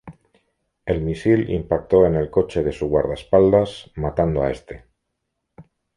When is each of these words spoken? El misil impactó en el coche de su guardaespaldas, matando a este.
El 0.87 1.03
misil 1.03 1.51
impactó 1.51 2.07
en 2.07 2.15
el 2.15 2.31
coche 2.31 2.63
de 2.63 2.71
su 2.71 2.87
guardaespaldas, 2.89 3.91
matando 3.93 4.41
a 4.41 4.49
este. 4.49 4.85